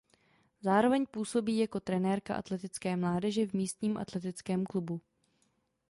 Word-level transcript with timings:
Zároveň 0.61 1.05
působí 1.05 1.57
jako 1.57 1.79
trenérka 1.79 2.35
atletické 2.35 2.95
mládeže 2.95 3.47
v 3.47 3.53
místním 3.53 3.97
atletickém 3.97 4.65
klubu. 4.65 5.01